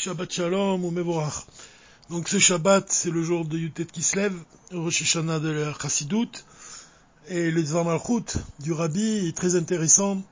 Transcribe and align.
Shabbat 0.00 0.32
Shalom 0.32 0.82
ou 0.82 0.90
Mevorach. 0.90 1.44
Donc 2.08 2.30
ce 2.30 2.38
Shabbat, 2.38 2.90
c'est 2.90 3.10
le 3.10 3.22
jour 3.22 3.44
de 3.44 3.58
Yutet 3.58 3.84
Kislev, 3.84 4.32
Rosh 4.72 5.02
Hashanah 5.02 5.40
de 5.40 5.50
la 5.50 5.74
et 7.28 7.50
le 7.50 7.62
Dvar 7.62 7.84
Malchut 7.84 8.38
du 8.60 8.72
Rabbi 8.72 9.28
est 9.28 9.36
très 9.36 9.56
intéressant, 9.56 10.22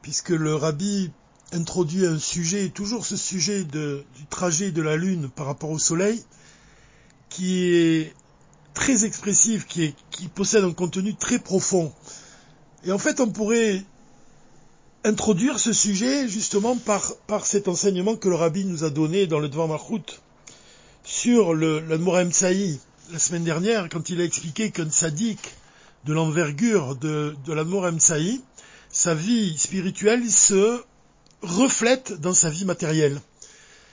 puisque 0.00 0.30
le 0.30 0.54
Rabbi 0.54 1.10
introduit 1.52 2.06
un 2.06 2.18
sujet, 2.18 2.70
toujours 2.70 3.04
ce 3.04 3.18
sujet 3.18 3.64
du 3.64 4.02
trajet 4.30 4.70
de 4.70 4.80
la 4.80 4.96
Lune 4.96 5.28
par 5.28 5.44
rapport 5.44 5.72
au 5.72 5.78
Soleil, 5.78 6.24
qui 7.28 7.64
est 7.66 8.14
très 8.72 9.04
expressif, 9.04 9.66
qui, 9.66 9.94
qui 10.10 10.28
possède 10.28 10.64
un 10.64 10.72
contenu 10.72 11.14
très 11.14 11.38
profond. 11.38 11.92
Et 12.82 12.92
en 12.92 12.98
fait, 12.98 13.20
on 13.20 13.28
pourrait 13.28 13.84
introduire 15.04 15.58
ce 15.58 15.72
sujet 15.72 16.28
justement 16.28 16.76
par, 16.76 17.46
cet 17.46 17.68
enseignement 17.68 18.16
que 18.16 18.28
le 18.28 18.34
rabbi 18.34 18.64
nous 18.64 18.84
a 18.84 18.90
donné 18.90 19.26
dans 19.26 19.38
le 19.38 19.48
Dvar 19.48 19.68
Malchut 19.68 20.20
sur 21.04 21.54
le, 21.54 21.80
le 21.80 21.98
Morem 21.98 22.30
la 23.12 23.18
semaine 23.18 23.44
dernière 23.44 23.88
quand 23.88 24.10
il 24.10 24.20
a 24.20 24.24
expliqué 24.24 24.70
qu'un 24.70 24.90
sadique 24.90 25.54
de 26.04 26.12
l'envergure 26.12 26.96
de, 26.96 27.36
de 27.44 27.52
la 27.52 27.64
Morem 27.64 27.98
sa 28.00 29.14
vie 29.14 29.58
spirituelle 29.58 30.30
se 30.30 30.82
reflète 31.42 32.20
dans 32.20 32.34
sa 32.34 32.50
vie 32.50 32.64
matérielle. 32.64 33.20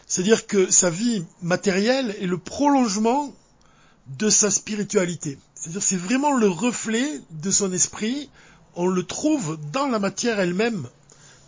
C'est-à-dire 0.07 0.47
que 0.47 0.69
sa 0.71 0.89
vie 0.89 1.23
matérielle 1.41 2.15
est 2.19 2.27
le 2.27 2.37
prolongement 2.37 3.33
de 4.07 4.29
sa 4.29 4.51
spiritualité. 4.51 5.37
C'est-à-dire 5.55 5.81
c'est 5.81 5.95
vraiment 5.97 6.33
le 6.33 6.47
reflet 6.47 7.21
de 7.31 7.51
son 7.51 7.71
esprit 7.73 8.29
on 8.75 8.87
le 8.87 9.03
trouve 9.03 9.57
dans 9.71 9.87
la 9.87 9.99
matière 9.99 10.39
elle-même, 10.39 10.87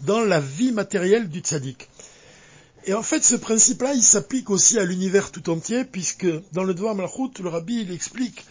dans 0.02 0.22
la 0.22 0.40
vie 0.40 0.72
matérielle 0.72 1.30
du 1.30 1.40
tzaddik. 1.40 1.90
Et 2.86 2.94
en 2.94 3.04
fait, 3.04 3.24
ce 3.24 3.36
principe-là, 3.36 3.94
il 3.94 4.02
s'applique 4.02 4.50
aussi 4.50 4.80
à 4.80 4.86
l'univers 4.86 5.32
tout 5.32 5.50
entier, 5.50 5.84
puisque 5.84 6.28
dans 6.54 6.64
le 6.64 6.74
Dvar 6.74 6.96
Malchut, 6.96 7.42
le 7.42 7.50
Rabbi, 7.50 7.86
explique 7.92 8.46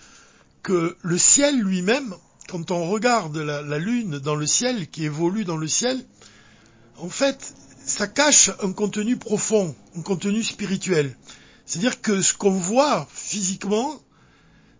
que 0.63 0.97
le 1.01 1.19
ciel 1.19 1.59
lui-même, 1.59 2.15
quand 2.49 2.71
on 2.71 2.91
regarde 2.91 3.39
la, 3.39 3.63
la, 3.63 3.79
lune 3.79 4.19
dans 4.19 4.35
le 4.35 4.47
ciel, 4.47 4.89
qui 4.91 5.05
évolue 5.05 5.45
dans 5.45 5.57
le 5.57 5.69
ciel, 5.69 6.05
en 6.99 7.09
fait, 7.09 7.55
ça 7.87 8.07
cache 8.07 8.51
un 8.63 8.73
contenu 8.73 9.17
profond, 9.17 9.75
un 9.97 10.03
contenu 10.03 10.43
spirituel. 10.43 11.17
C'est-à-dire 11.65 12.01
que 12.03 12.21
ce 12.21 12.35
qu'on 12.35 12.51
voit 12.51 13.09
physiquement, 13.11 13.99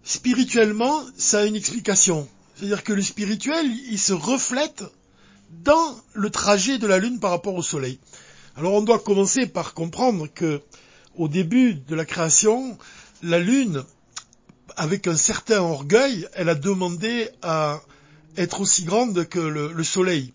spirituellement, 0.05 1.03
ça 1.17 1.41
a 1.41 1.45
une 1.47 1.57
explication. 1.57 2.29
C'est-à-dire 2.57 2.85
que 2.85 2.93
le 2.93 3.03
spirituel, 3.03 3.67
il 3.91 3.99
se 3.99 4.15
reflète 4.15 4.85
dans 5.51 5.97
le 6.15 6.31
trajet 6.31 6.79
de 6.79 6.87
la 6.87 6.99
Lune 6.99 7.21
par 7.21 7.31
rapport 7.31 7.55
au 7.55 7.63
Soleil. 7.63 7.99
Alors 8.57 8.73
on 8.73 8.83
doit 8.83 8.99
commencer 8.99 9.47
par 9.47 9.75
comprendre 9.75 10.27
que 10.33 10.63
au 11.17 11.29
début 11.29 11.75
de 11.75 11.95
la 11.95 12.05
création, 12.05 12.79
la 13.23 13.39
Lune, 13.39 13.85
avec 14.77 15.07
un 15.07 15.17
certain 15.17 15.61
orgueil, 15.61 16.27
elle 16.35 16.49
a 16.49 16.55
demandé 16.55 17.29
à 17.43 17.83
être 18.37 18.61
aussi 18.61 18.85
grande 18.85 19.29
que 19.29 19.39
le, 19.39 19.73
le 19.73 19.85
Soleil. 19.85 20.33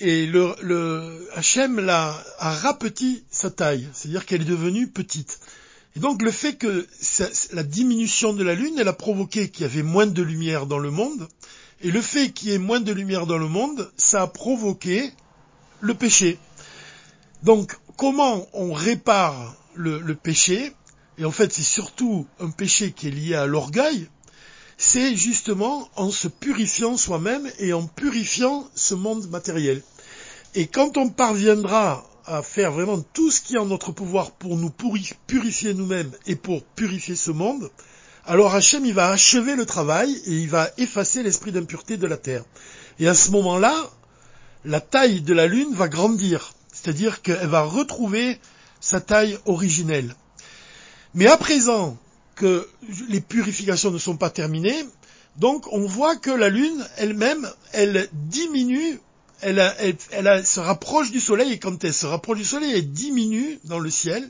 Et 0.00 0.26
le, 0.26 0.54
le 0.62 1.28
Hachem 1.34 1.80
l'a, 1.80 2.24
a 2.38 2.50
rapetit 2.50 3.24
sa 3.30 3.50
taille, 3.50 3.88
c'est-à-dire 3.92 4.26
qu'elle 4.26 4.42
est 4.42 4.44
devenue 4.44 4.88
petite. 4.88 5.40
Et 5.96 6.00
donc 6.00 6.22
le 6.22 6.30
fait 6.30 6.54
que 6.54 6.86
la 7.52 7.62
diminution 7.62 8.32
de 8.32 8.44
la 8.44 8.54
Lune, 8.54 8.76
elle 8.78 8.88
a 8.88 8.92
provoqué 8.92 9.48
qu'il 9.48 9.62
y 9.62 9.64
avait 9.64 9.82
moins 9.82 10.06
de 10.06 10.22
lumière 10.22 10.66
dans 10.66 10.78
le 10.78 10.90
monde, 10.90 11.28
et 11.80 11.90
le 11.90 12.02
fait 12.02 12.30
qu'il 12.30 12.50
y 12.50 12.54
ait 12.54 12.58
moins 12.58 12.80
de 12.80 12.92
lumière 12.92 13.26
dans 13.26 13.38
le 13.38 13.48
monde, 13.48 13.90
ça 13.96 14.22
a 14.22 14.26
provoqué 14.26 15.12
le 15.80 15.94
péché. 15.94 16.38
Donc 17.42 17.76
comment 17.96 18.48
on 18.52 18.72
répare 18.72 19.54
le, 19.74 20.14
péché, 20.14 20.72
et 21.18 21.24
en 21.24 21.30
fait 21.30 21.52
c'est 21.52 21.62
surtout 21.62 22.26
un 22.40 22.50
péché 22.50 22.90
qui 22.92 23.08
est 23.08 23.12
lié 23.12 23.34
à 23.36 23.46
l'orgueil, 23.46 24.08
c'est 24.76 25.14
justement 25.14 25.88
en 25.96 26.10
se 26.10 26.26
purifiant 26.28 26.96
soi-même 26.96 27.48
et 27.58 27.72
en 27.72 27.86
purifiant 27.86 28.68
ce 28.74 28.94
monde 28.94 29.28
matériel. 29.30 29.82
Et 30.54 30.66
quand 30.66 30.96
on 30.96 31.10
parviendra 31.10 32.07
à 32.28 32.42
faire 32.42 32.72
vraiment 32.72 33.00
tout 33.00 33.30
ce 33.30 33.40
qui 33.40 33.54
est 33.54 33.58
en 33.58 33.66
notre 33.66 33.92
pouvoir 33.92 34.32
pour 34.32 34.56
nous 34.56 34.70
purifier 35.26 35.74
nous-mêmes 35.74 36.10
et 36.26 36.36
pour 36.36 36.62
purifier 36.62 37.16
ce 37.16 37.30
monde, 37.30 37.70
alors 38.26 38.54
Hachem, 38.54 38.84
il 38.84 38.92
va 38.92 39.08
achever 39.08 39.56
le 39.56 39.64
travail 39.64 40.14
et 40.26 40.32
il 40.32 40.50
va 40.50 40.70
effacer 40.76 41.22
l'esprit 41.22 41.50
d'impureté 41.50 41.96
de 41.96 42.06
la 42.06 42.18
terre. 42.18 42.44
Et 42.98 43.08
à 43.08 43.14
ce 43.14 43.30
moment-là, 43.30 43.74
la 44.66 44.80
taille 44.80 45.22
de 45.22 45.32
la 45.32 45.46
lune 45.46 45.72
va 45.74 45.88
grandir. 45.88 46.52
C'est-à-dire 46.70 47.22
qu'elle 47.22 47.48
va 47.48 47.62
retrouver 47.62 48.38
sa 48.80 49.00
taille 49.00 49.38
originelle. 49.46 50.14
Mais 51.14 51.26
à 51.26 51.38
présent 51.38 51.96
que 52.34 52.68
les 53.08 53.22
purifications 53.22 53.90
ne 53.90 53.98
sont 53.98 54.18
pas 54.18 54.30
terminées, 54.30 54.84
donc 55.36 55.72
on 55.72 55.86
voit 55.86 56.16
que 56.16 56.30
la 56.30 56.50
lune 56.50 56.86
elle-même, 56.98 57.48
elle 57.72 58.08
diminue 58.12 59.00
elle, 59.40 60.46
se 60.46 60.60
rapproche 60.60 61.10
du 61.10 61.20
soleil 61.20 61.52
et 61.52 61.58
quand 61.58 61.82
elle 61.84 61.94
se 61.94 62.06
rapproche 62.06 62.38
du 62.38 62.44
soleil, 62.44 62.72
elle 62.74 62.90
diminue 62.90 63.58
dans 63.64 63.78
le 63.78 63.90
ciel. 63.90 64.28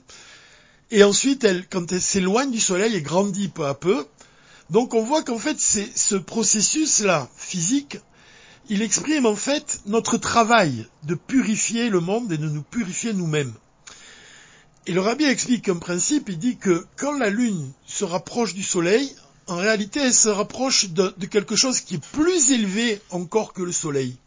Et 0.91 1.05
ensuite, 1.05 1.45
elle, 1.45 1.67
quand 1.69 1.93
elle 1.93 2.01
s'éloigne 2.01 2.51
du 2.51 2.61
soleil, 2.61 2.95
elle 2.95 3.03
grandit 3.03 3.49
peu 3.49 3.67
à 3.67 3.75
peu. 3.75 4.07
Donc 4.71 4.95
on 4.95 5.03
voit 5.03 5.23
qu'en 5.23 5.39
fait, 5.39 5.59
ce 5.61 6.15
processus-là, 6.17 7.29
physique, 7.37 7.99
il 8.69 8.83
exprime 8.83 9.25
en 9.25 9.37
fait 9.37 9.81
notre 9.87 10.19
travail 10.19 10.87
de 11.05 11.15
purifier 11.15 11.89
le 11.89 12.01
monde 12.01 12.31
et 12.33 12.39
de 12.39 12.49
nous 12.49 12.63
purifier 12.63 13.15
nous-mêmes. 13.15 13.55
Et 14.87 14.93
le 14.93 15.01
rabbi 15.01 15.25
explique 15.25 15.69
un 15.69 15.77
principe, 15.77 16.29
il 16.29 16.39
dit 16.39 16.57
que 16.57 16.87
quand 16.97 17.13
la 17.13 17.31
lune 17.31 17.73
se 17.87 18.05
rapproche 18.05 18.55
du 18.55 18.63
soleil, 18.63 19.15
en 19.47 19.57
réalité, 19.57 20.01
elle 20.01 20.15
se 20.15 20.29
rapproche 20.29 20.91
de 20.91 21.27
quelque 21.27 21.57
chose 21.57 21.81
qui 21.81 21.95
est 21.95 22.07
plus 22.13 22.53
élevé 22.53 23.01
encore 23.11 23.55
que 23.55 23.63
le 23.63 23.73
soleil. 23.73 24.19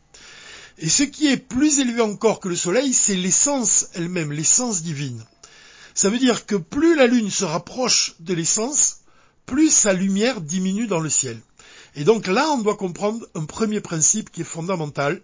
Et 0.78 0.90
ce 0.90 1.04
qui 1.04 1.28
est 1.28 1.38
plus 1.38 1.80
élevé 1.80 2.02
encore 2.02 2.40
que 2.40 2.50
le 2.50 2.56
soleil, 2.56 2.94
c'est 2.94 3.16
l'essence 3.16 3.88
elle-même, 3.94 4.32
l'essence 4.32 4.82
divine. 4.82 5.24
Ça 5.94 6.10
veut 6.10 6.20
dire 6.20 6.46
que 6.46 6.56
plus 6.56 6.96
la 6.96 7.08
lune 7.08 7.30
se 7.30 7.46
rapproche 7.46 8.16
de 8.20 8.34
l'essence, 8.34 9.02
plus 9.46 9.70
sa 9.70 9.94
lumière 9.94 10.42
diminue 10.42 10.88
dans 10.88 11.00
le 11.00 11.10
ciel. 11.10 11.40
Et 11.96 12.04
donc 12.04 12.28
là, 12.28 12.50
on 12.52 12.60
doit 12.60 12.78
comprendre 12.78 13.28
un 13.36 13.46
premier 13.46 13.82
principe 13.82 14.32
qui 14.32 14.42
est 14.42 14.46
fondamental, 14.46 15.22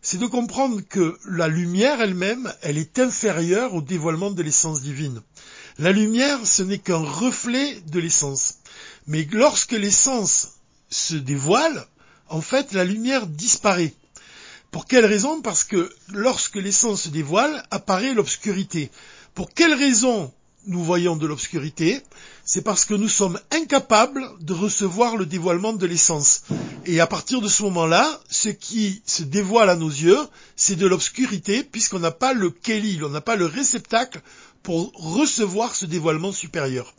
c'est 0.00 0.18
de 0.18 0.26
comprendre 0.26 0.82
que 0.82 1.18
la 1.26 1.48
lumière 1.48 2.00
elle-même, 2.00 2.52
elle 2.60 2.76
est 2.76 2.98
inférieure 2.98 3.74
au 3.74 3.80
dévoilement 3.80 4.30
de 4.30 4.42
l'essence 4.42 4.82
divine. 4.82 5.22
La 5.78 5.92
lumière, 5.92 6.46
ce 6.46 6.62
n'est 6.62 6.78
qu'un 6.78 6.98
reflet 6.98 7.80
de 7.86 7.98
l'essence. 7.98 8.58
Mais 9.06 9.26
lorsque 9.32 9.72
l'essence 9.72 10.58
se 10.90 11.14
dévoile, 11.14 11.86
en 12.28 12.42
fait, 12.42 12.72
la 12.72 12.84
lumière 12.84 13.26
disparaît. 13.26 13.94
Pour 14.74 14.86
quelle 14.86 15.06
raison? 15.06 15.40
Parce 15.40 15.62
que 15.62 15.88
lorsque 16.12 16.56
l'essence 16.56 17.02
se 17.02 17.08
dévoile, 17.08 17.62
apparaît 17.70 18.12
l'obscurité. 18.12 18.90
Pour 19.32 19.54
quelle 19.54 19.72
raison 19.72 20.32
nous 20.66 20.82
voyons 20.82 21.14
de 21.14 21.28
l'obscurité? 21.28 22.02
C'est 22.44 22.62
parce 22.62 22.84
que 22.84 22.94
nous 22.94 23.08
sommes 23.08 23.38
incapables 23.52 24.28
de 24.40 24.52
recevoir 24.52 25.16
le 25.16 25.26
dévoilement 25.26 25.74
de 25.74 25.86
l'essence. 25.86 26.42
Et 26.86 26.98
à 26.98 27.06
partir 27.06 27.40
de 27.40 27.46
ce 27.46 27.62
moment-là, 27.62 28.20
ce 28.28 28.48
qui 28.48 29.00
se 29.06 29.22
dévoile 29.22 29.70
à 29.70 29.76
nos 29.76 29.90
yeux, 29.90 30.18
c'est 30.56 30.74
de 30.74 30.88
l'obscurité, 30.88 31.62
puisqu'on 31.62 32.00
n'a 32.00 32.10
pas 32.10 32.32
le 32.32 32.50
kélil, 32.50 33.04
on 33.04 33.10
n'a 33.10 33.20
pas 33.20 33.36
le 33.36 33.46
réceptacle 33.46 34.22
pour 34.64 34.90
recevoir 34.94 35.76
ce 35.76 35.86
dévoilement 35.86 36.32
supérieur. 36.32 36.92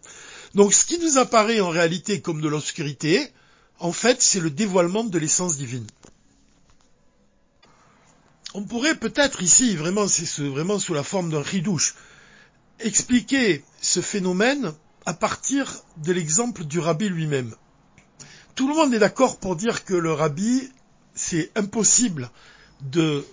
Donc 0.54 0.74
ce 0.74 0.86
qui 0.86 0.98
nous 0.98 1.18
apparaît 1.18 1.60
en 1.60 1.72
réalité 1.72 2.22
comme 2.22 2.40
de 2.40 2.48
l'obscurité, 2.48 3.28
en 3.80 3.92
fait, 3.92 4.22
c'est 4.22 4.40
le 4.40 4.50
dévoilement 4.50 5.04
de 5.04 5.20
l'essence 5.20 5.58
divine. 5.58 5.86
On 8.58 8.64
pourrait 8.64 8.96
peut-être 8.96 9.42
ici, 9.44 9.76
vraiment, 9.76 10.08
c'est 10.08 10.48
vraiment 10.48 10.80
sous 10.80 10.94
la 10.94 11.04
forme 11.04 11.30
d'un 11.30 11.42
ridouche, 11.42 11.96
expliquer 12.80 13.66
ce 13.82 14.00
phénomène 14.00 14.72
à 15.06 15.14
partir 15.14 15.84
de 15.98 16.14
l'exemple 16.14 16.64
du 16.64 16.80
rabbi 16.80 17.10
lui-même. 17.10 17.54
Tout 18.56 18.70
le 18.70 18.76
monde 18.76 18.94
est 18.94 19.00
d'accord 19.00 19.40
pour 19.40 19.58
dire 19.58 19.84
que 19.84 19.94
le 19.94 20.14
rabbi, 20.14 20.72
c'est 21.14 21.52
impossible 21.58 22.32
de 22.80 23.26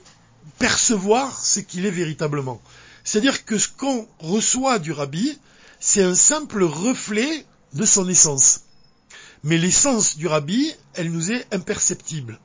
percevoir 0.58 1.44
ce 1.44 1.60
qu'il 1.60 1.86
est 1.86 1.92
véritablement. 1.92 2.60
C'est-à-dire 3.04 3.44
que 3.44 3.58
ce 3.58 3.68
qu'on 3.68 4.08
reçoit 4.18 4.80
du 4.80 4.90
rabbi, 4.90 5.38
c'est 5.78 6.02
un 6.02 6.16
simple 6.16 6.64
reflet 6.64 7.46
de 7.74 7.84
son 7.84 8.08
essence. 8.08 8.62
Mais 9.44 9.56
l'essence 9.56 10.16
du 10.16 10.26
rabbi, 10.26 10.74
elle 10.94 11.12
nous 11.12 11.30
est 11.30 11.46
imperceptible 11.54 12.40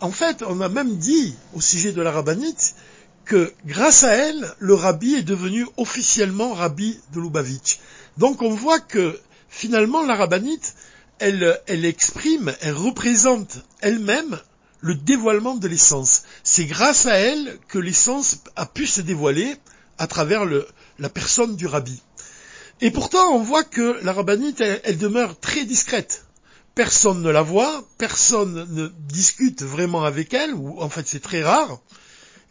en 0.00 0.10
fait, 0.10 0.42
on 0.46 0.60
a 0.60 0.68
même 0.68 0.96
dit 0.96 1.34
au 1.54 1.60
sujet 1.60 1.92
de 1.92 2.02
la 2.02 2.10
rabbinite 2.10 2.74
que 3.24 3.52
grâce 3.64 4.04
à 4.04 4.14
elle, 4.14 4.54
le 4.58 4.74
rabbi 4.74 5.14
est 5.14 5.22
devenu 5.22 5.66
officiellement 5.76 6.52
rabbi 6.52 7.00
de 7.12 7.20
Lubavitch. 7.20 7.78
Donc 8.18 8.42
on 8.42 8.50
voit 8.50 8.80
que 8.80 9.18
finalement 9.48 10.02
la 10.02 10.14
rabbinite, 10.14 10.74
elle, 11.18 11.60
elle 11.66 11.84
exprime, 11.84 12.54
elle 12.60 12.74
représente 12.74 13.58
elle-même 13.80 14.38
le 14.80 14.94
dévoilement 14.94 15.54
de 15.54 15.68
l'essence. 15.68 16.24
C'est 16.42 16.66
grâce 16.66 17.06
à 17.06 17.14
elle 17.14 17.58
que 17.68 17.78
l'essence 17.78 18.40
a 18.56 18.66
pu 18.66 18.86
se 18.86 19.00
dévoiler 19.00 19.56
à 19.96 20.06
travers 20.06 20.44
la 20.98 21.08
personne 21.08 21.56
du 21.56 21.66
rabbi. 21.66 22.02
Et 22.80 22.90
pourtant, 22.90 23.32
on 23.32 23.42
voit 23.42 23.64
que 23.64 23.98
la 24.02 24.12
rabbinite, 24.12 24.60
elle, 24.60 24.98
demeure 24.98 25.38
très 25.38 25.64
discrète. 25.64 26.26
Personne 26.74 27.22
ne 27.22 27.30
la 27.30 27.42
voit, 27.42 27.84
personne 27.98 28.66
ne 28.74 28.88
discute 29.08 29.62
vraiment 29.62 30.04
avec 30.04 30.34
elle, 30.34 30.54
ou 30.54 30.80
en 30.80 30.88
fait 30.88 31.06
c'est 31.06 31.22
très 31.22 31.42
rare. 31.42 31.80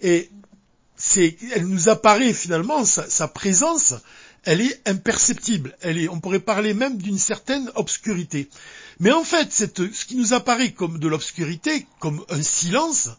Et 0.01 0.29
c'est, 0.95 1.37
elle 1.53 1.67
nous 1.67 1.89
apparaît 1.89 2.33
finalement, 2.33 2.85
sa, 2.85 3.27
présence, 3.27 3.93
elle 4.45 4.61
est 4.61 4.81
imperceptible. 4.87 5.77
Elle 5.81 5.97
est, 5.97 6.07
on 6.07 6.19
pourrait 6.19 6.39
parler 6.39 6.73
même 6.73 6.97
d'une 6.97 7.17
certaine 7.17 7.69
obscurité. 7.75 8.49
Mais 8.99 9.11
en 9.11 9.23
fait, 9.23 9.51
ce 9.51 10.05
qui 10.05 10.15
nous 10.15 10.33
apparaît 10.33 10.71
comme 10.71 10.99
de 10.99 11.07
l'obscurité, 11.07 11.85
comme 11.99 12.23
un 12.29 12.41
silence, 12.41 13.09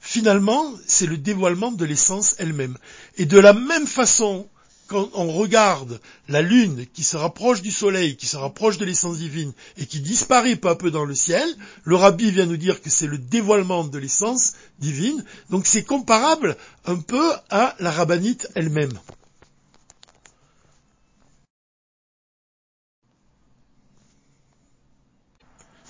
finalement, 0.00 0.72
c'est 0.86 1.06
le 1.06 1.18
dévoilement 1.18 1.72
de 1.72 1.84
l'essence 1.84 2.34
elle-même. 2.38 2.78
Et 3.16 3.26
de 3.26 3.38
la 3.38 3.52
même 3.52 3.86
façon 3.86 4.48
quand 4.88 5.10
on 5.14 5.30
regarde 5.30 6.00
la 6.28 6.40
lune 6.40 6.86
qui 6.92 7.04
se 7.04 7.16
rapproche 7.16 7.60
du 7.62 7.70
soleil, 7.70 8.16
qui 8.16 8.26
se 8.26 8.38
rapproche 8.38 8.78
de 8.78 8.86
l'essence 8.86 9.18
divine 9.18 9.52
et 9.76 9.86
qui 9.86 10.00
disparaît 10.00 10.56
peu 10.56 10.70
à 10.70 10.74
peu 10.74 10.90
dans 10.90 11.04
le 11.04 11.14
ciel, 11.14 11.46
le 11.84 11.94
rabbi 11.94 12.30
vient 12.30 12.46
nous 12.46 12.56
dire 12.56 12.80
que 12.80 12.90
c'est 12.90 13.06
le 13.06 13.18
dévoilement 13.18 13.84
de 13.84 13.98
l'essence 13.98 14.54
divine, 14.78 15.22
donc 15.50 15.66
c'est 15.66 15.84
comparable 15.84 16.56
un 16.86 16.96
peu 16.96 17.32
à 17.50 17.76
la 17.78 17.90
rabbinite 17.90 18.48
elle-même. 18.54 18.98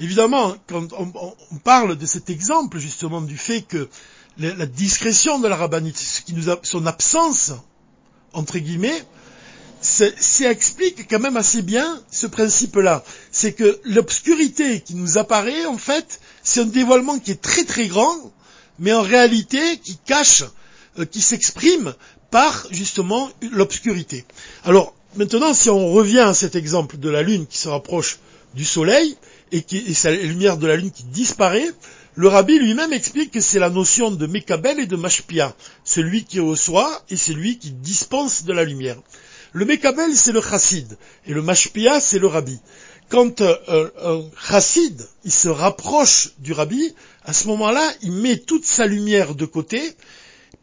Évidemment, 0.00 0.54
quand 0.68 0.92
on, 0.92 1.56
parle 1.58 1.96
de 1.96 2.06
cet 2.06 2.30
exemple 2.30 2.78
justement 2.78 3.20
du 3.20 3.36
fait 3.36 3.62
que 3.62 3.88
la, 4.38 4.66
discrétion 4.66 5.40
de 5.40 5.48
la 5.48 5.56
rabbinite, 5.56 5.96
ce 5.96 6.22
qui 6.22 6.34
nous 6.34 6.50
a, 6.50 6.58
son 6.62 6.86
absence 6.86 7.52
entre 8.32 8.58
guillemets, 8.58 9.02
ça 9.80 10.50
explique 10.50 11.08
quand 11.08 11.20
même 11.20 11.36
assez 11.36 11.62
bien 11.62 12.00
ce 12.10 12.26
principe-là. 12.26 13.04
C'est 13.30 13.52
que 13.52 13.80
l'obscurité 13.84 14.80
qui 14.80 14.94
nous 14.94 15.18
apparaît, 15.18 15.66
en 15.66 15.78
fait, 15.78 16.20
c'est 16.42 16.60
un 16.60 16.66
dévoilement 16.66 17.18
qui 17.18 17.30
est 17.30 17.40
très 17.40 17.64
très 17.64 17.86
grand, 17.86 18.32
mais 18.78 18.92
en 18.92 19.02
réalité 19.02 19.78
qui 19.78 19.96
cache, 19.96 20.44
euh, 20.98 21.04
qui 21.04 21.20
s'exprime 21.20 21.94
par 22.30 22.66
justement 22.70 23.30
l'obscurité. 23.52 24.24
Alors 24.64 24.94
maintenant, 25.16 25.54
si 25.54 25.70
on 25.70 25.90
revient 25.92 26.20
à 26.20 26.34
cet 26.34 26.56
exemple 26.56 26.98
de 26.98 27.08
la 27.08 27.22
Lune 27.22 27.46
qui 27.46 27.58
se 27.58 27.68
rapproche 27.68 28.18
du 28.54 28.64
Soleil 28.64 29.16
et, 29.52 29.62
qui, 29.62 29.96
la 30.04 30.10
lumière 30.10 30.56
de 30.56 30.66
la 30.66 30.76
Lune 30.76 30.90
qui 30.90 31.04
disparaît, 31.04 31.70
le 32.18 32.26
rabbi 32.26 32.58
lui-même 32.58 32.92
explique 32.92 33.30
que 33.30 33.40
c'est 33.40 33.60
la 33.60 33.70
notion 33.70 34.10
de 34.10 34.26
Mekabel 34.26 34.80
et 34.80 34.86
de 34.86 34.96
Mashpia, 34.96 35.54
celui 35.84 36.24
qui 36.24 36.40
reçoit 36.40 37.00
et 37.10 37.16
celui 37.16 37.58
qui 37.58 37.70
dispense 37.70 38.42
de 38.42 38.52
la 38.52 38.64
lumière. 38.64 38.96
Le 39.52 39.64
Mekabel, 39.64 40.16
c'est 40.16 40.32
le 40.32 40.42
chassid, 40.42 40.98
et 41.28 41.32
le 41.32 41.42
Mashpia, 41.42 42.00
c'est 42.00 42.18
le 42.18 42.26
rabbi. 42.26 42.58
Quand 43.08 43.40
euh, 43.40 43.90
un 44.02 44.24
chassid, 44.36 45.00
il 45.22 45.30
se 45.30 45.46
rapproche 45.46 46.30
du 46.40 46.52
rabbi, 46.52 46.92
à 47.22 47.32
ce 47.32 47.46
moment-là, 47.46 47.88
il 48.02 48.10
met 48.10 48.38
toute 48.38 48.64
sa 48.64 48.86
lumière 48.86 49.36
de 49.36 49.46
côté, 49.46 49.80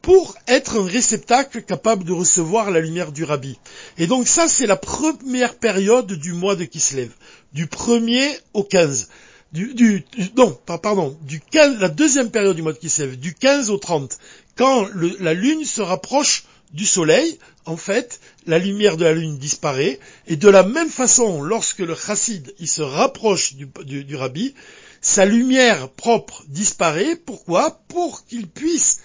pour 0.01 0.35
être 0.49 0.81
un 0.81 0.85
réceptacle 0.85 1.61
capable 1.61 2.03
de 2.03 2.11
recevoir 2.11 2.69
la 2.69 2.81
lumière 2.81 3.13
du 3.13 3.23
rabbi. 3.23 3.57
Et 3.97 4.07
donc 4.07 4.27
ça, 4.27 4.49
c'est 4.49 4.67
la 4.67 4.75
première 4.75 5.55
période 5.55 6.11
du 6.11 6.33
mois 6.33 6.57
de 6.57 6.65
Kislev, 6.65 7.11
du 7.53 7.67
1er 7.67 8.39
au 8.51 8.63
15 8.63 9.07
du, 9.55 10.03
non, 10.35 10.57
pardon, 10.65 11.17
du 11.21 11.39
15, 11.39 11.79
la 11.79 11.87
deuxième 11.87 12.29
période 12.29 12.55
du 12.55 12.61
mois 12.61 12.73
de 12.73 12.77
Kislev, 12.77 13.15
du 13.17 13.33
15 13.33 13.69
au 13.69 13.77
30, 13.77 14.17
quand 14.55 14.87
la 15.19 15.33
lune 15.33 15.63
se 15.63 15.81
rapproche 15.81 16.45
du 16.73 16.85
soleil, 16.85 17.39
en 17.65 17.77
fait, 17.77 18.19
la 18.45 18.59
lumière 18.59 18.97
de 18.97 19.05
la 19.05 19.13
lune 19.13 19.37
disparaît, 19.37 19.99
et 20.27 20.35
de 20.35 20.49
la 20.49 20.63
même 20.63 20.89
façon, 20.89 21.41
lorsque 21.41 21.79
le 21.79 21.95
chassid, 21.95 22.53
il 22.59 22.67
se 22.67 22.81
rapproche 22.81 23.55
du, 23.55 23.67
du 24.03 24.15
rabbi, 24.15 24.53
sa 25.01 25.25
lumière 25.25 25.89
propre 25.89 26.43
disparaît, 26.47 27.15
pourquoi? 27.15 27.79
Pour 27.87 28.25
qu'il 28.25 28.47
puisse 28.47 29.01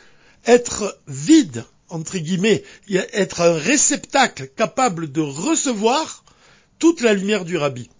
être 0.46 0.98
vide, 1.06 1.64
entre 1.88 2.18
guillemets, 2.18 2.64
être 2.88 3.42
un 3.42 3.52
réceptacle 3.52 4.48
capable 4.56 5.12
de 5.12 5.20
recevoir 5.20 6.24
toute 6.78 7.02
la 7.02 7.12
lumière 7.12 7.44
du 7.44 7.56
rabbi. 7.56 7.90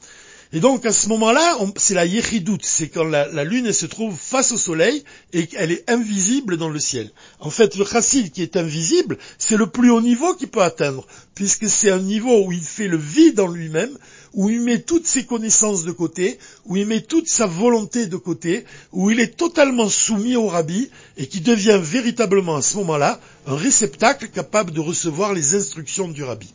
Et 0.53 0.59
donc 0.59 0.85
à 0.85 0.93
ce 0.93 1.09
moment-là, 1.11 1.59
c'est 1.77 1.95
la 1.95 2.07
yéchidoute, 2.07 2.65
c'est 2.65 2.89
quand 2.89 3.05
la, 3.05 3.45
lune 3.45 3.73
se 3.73 3.87
trouve 3.87 4.17
face 4.17 4.51
au 4.51 4.57
soleil 4.57 5.05
et 5.33 5.47
qu'elle 5.47 5.71
est 5.71 5.89
invisible 5.89 6.57
dans 6.57 6.69
le 6.69 6.81
ciel. 6.81 7.13
En 7.39 7.51
fait, 7.51 7.77
le 7.77 7.85
chassid 7.85 8.33
qui 8.33 8.43
est 8.43 8.57
invisible, 8.57 9.17
c'est 9.39 9.57
le 9.57 9.69
plus 9.69 9.91
haut 9.91 10.01
niveau 10.01 10.35
qu'il 10.35 10.49
peut 10.49 10.63
atteindre, 10.63 11.07
puisque 11.37 11.69
c'est 11.69 11.91
un 11.91 12.01
niveau 12.01 12.45
où 12.45 12.51
il 12.51 12.63
fait 12.63 12.89
le 12.89 12.97
vide 12.97 13.39
en 13.39 13.47
lui-même, 13.47 13.97
où 14.35 14.51
il 14.51 14.61
met 14.61 14.81
toutes 14.81 15.07
ses 15.07 15.25
connaissances 15.25 15.85
de 15.85 15.93
côté, 15.93 16.37
où 16.67 16.77
il 16.77 16.87
met 16.87 17.01
toute 17.01 17.29
sa 17.29 17.47
volonté 17.47 18.07
de 18.07 18.17
côté, 18.17 18.65
où 18.91 19.09
il 19.11 19.21
est 19.21 19.37
totalement 19.37 19.89
soumis 19.89 20.35
au 20.35 20.49
rabbi 20.49 20.91
et 21.17 21.29
qui 21.29 21.43
devient 21.43 21.79
véritablement 21.81 22.57
à 22.57 22.63
ce 22.63 22.77
moment-là 22.79 23.21
un 23.47 23.55
réceptacle 23.55 24.29
capable 24.29 24.73
de 24.73 24.81
recevoir 24.81 25.33
les 25.33 25.55
instructions 25.55 26.09
du 26.09 26.25
rabbi. 26.25 26.53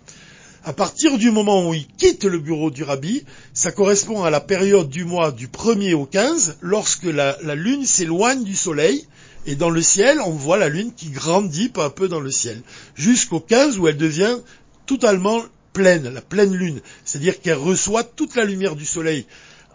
À 0.68 0.74
partir 0.74 1.20
du 1.20 1.30
moment 1.30 1.70
où 1.70 1.76
il 1.76 1.86
quitte 1.86 2.24
le 2.24 2.40
bureau 2.40 2.72
du 2.72 2.82
rabbi, 2.82 3.24
ça 3.54 3.72
correspond 3.72 4.24
à 4.24 4.32
la 4.32 4.42
période 4.42 4.90
du 4.90 5.06
mois 5.06 5.32
du 5.32 5.48
1er 5.48 5.94
au 5.94 6.08
15, 6.08 6.58
lorsque 6.62 7.04
la, 7.04 7.38
lune 7.54 7.86
s'éloigne 7.86 8.44
du 8.44 8.56
soleil, 8.56 9.06
et 9.46 9.54
dans 9.54 9.70
le 9.70 9.84
ciel, 9.84 10.20
on 10.26 10.32
voit 10.32 10.58
la 10.58 10.70
lune 10.70 10.92
qui 10.92 11.12
grandit 11.12 11.70
peu 11.70 11.82
à 11.82 11.92
peu 11.92 12.08
dans 12.08 12.20
le 12.20 12.32
ciel, 12.32 12.64
jusqu'au 12.96 13.40
15 13.40 13.78
où 13.78 13.88
elle 13.88 13.98
devient 13.98 14.40
totalement 14.88 15.44
pleine, 15.72 16.12
la 16.12 16.22
pleine 16.22 16.56
lune, 16.56 16.82
c'est-à-dire 17.04 17.40
qu'elle 17.40 17.58
reçoit 17.58 18.04
toute 18.04 18.36
la 18.36 18.44
lumière 18.44 18.76
du 18.76 18.88
soleil 18.88 19.28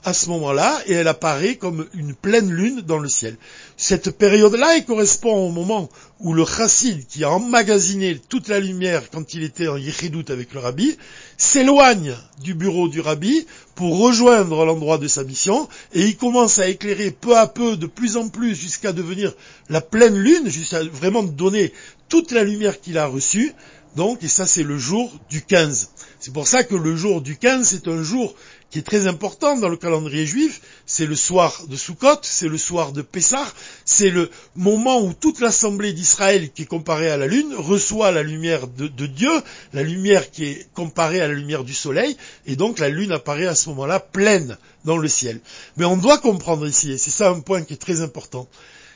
à 0.04 0.12
ce 0.12 0.28
moment-là 0.30 0.80
et 0.86 0.92
elle 0.92 1.08
apparaît 1.08 1.56
comme 1.56 1.86
une 1.94 2.14
pleine 2.14 2.50
lune 2.50 2.80
dans 2.82 2.98
le 2.98 3.08
ciel. 3.08 3.36
Cette 3.76 4.10
période-là, 4.10 4.80
correspond 4.80 5.46
au 5.46 5.50
moment 5.50 5.88
où 6.20 6.32
le 6.32 6.44
chassid, 6.44 7.06
qui 7.06 7.24
a 7.24 7.30
emmagasiné 7.30 8.20
toute 8.28 8.48
la 8.48 8.60
lumière 8.60 9.10
quand 9.10 9.34
il 9.34 9.42
était 9.42 9.68
en 9.68 9.76
Yechidout 9.76 10.30
avec 10.30 10.52
le 10.52 10.60
rabbi, 10.60 10.96
s'éloigne 11.36 12.14
du 12.42 12.54
bureau 12.54 12.88
du 12.88 13.00
rabbi 13.00 13.46
pour 13.74 13.98
rejoindre 13.98 14.64
l'endroit 14.64 14.98
de 14.98 15.08
sa 15.08 15.24
mission 15.24 15.68
et 15.92 16.02
il 16.02 16.16
commence 16.16 16.58
à 16.58 16.68
éclairer 16.68 17.10
peu 17.10 17.36
à 17.36 17.46
peu 17.46 17.76
de 17.76 17.86
plus 17.86 18.16
en 18.16 18.28
plus 18.28 18.54
jusqu'à 18.54 18.92
devenir 18.92 19.32
la 19.68 19.80
pleine 19.80 20.16
lune, 20.16 20.48
jusqu'à 20.48 20.82
vraiment 20.84 21.22
donner 21.22 21.72
toute 22.08 22.32
la 22.32 22.44
lumière 22.44 22.80
qu'il 22.80 22.98
a 22.98 23.06
reçue. 23.06 23.52
Donc, 23.96 24.22
et 24.22 24.28
ça 24.28 24.46
c'est 24.46 24.62
le 24.62 24.78
jour 24.78 25.12
du 25.28 25.42
15. 25.42 25.90
C'est 26.20 26.34
pour 26.34 26.46
ça 26.46 26.64
que 26.64 26.74
le 26.74 26.94
jour 26.96 27.22
du 27.22 27.38
15, 27.38 27.66
c'est 27.66 27.88
un 27.88 28.02
jour 28.02 28.34
qui 28.70 28.78
est 28.78 28.82
très 28.82 29.06
important 29.06 29.56
dans 29.56 29.70
le 29.70 29.78
calendrier 29.78 30.26
juif, 30.26 30.60
c'est 30.84 31.06
le 31.06 31.16
soir 31.16 31.62
de 31.66 31.76
Sukkot, 31.76 32.18
c'est 32.20 32.46
le 32.46 32.58
soir 32.58 32.92
de 32.92 33.00
Pessah, 33.00 33.50
c'est 33.86 34.10
le 34.10 34.30
moment 34.54 35.00
où 35.00 35.14
toute 35.14 35.40
l'assemblée 35.40 35.94
d'Israël 35.94 36.50
qui 36.52 36.62
est 36.62 36.66
comparée 36.66 37.10
à 37.10 37.16
la 37.16 37.26
lune 37.26 37.54
reçoit 37.56 38.10
la 38.10 38.22
lumière 38.22 38.68
de, 38.68 39.06
Dieu, 39.06 39.32
la 39.72 39.82
lumière 39.82 40.30
qui 40.30 40.44
est 40.44 40.68
comparée 40.74 41.22
à 41.22 41.26
la 41.26 41.32
lumière 41.32 41.64
du 41.64 41.72
soleil, 41.72 42.14
et 42.44 42.54
donc 42.54 42.80
la 42.80 42.90
lune 42.90 43.12
apparaît 43.12 43.46
à 43.46 43.54
ce 43.54 43.70
moment-là 43.70 43.98
pleine 43.98 44.58
dans 44.84 44.98
le 44.98 45.08
ciel. 45.08 45.40
Mais 45.78 45.86
on 45.86 45.96
doit 45.96 46.18
comprendre 46.18 46.66
ici, 46.66 46.92
et 46.92 46.98
c'est 46.98 47.10
ça 47.10 47.30
un 47.30 47.40
point 47.40 47.62
qui 47.62 47.72
est 47.72 47.78
très 47.78 48.02
important, 48.02 48.46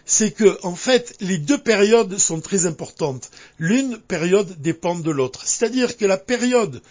c'est 0.05 0.33
que 0.33 0.59
en 0.63 0.77
fait 0.77 1.17
les 1.21 1.39
deux 1.39 1.57
périodes 1.57 2.19
sont 2.19 2.43
très 2.43 2.67
importantes. 2.67 3.31
L'une 3.59 3.97
période 3.97 4.61
dépend 4.61 4.95
de 4.95 5.11
l'autre. 5.11 5.41
C'est-à-dire 5.47 5.97
que 5.97 6.05
la 6.05 6.19
période 6.19 6.83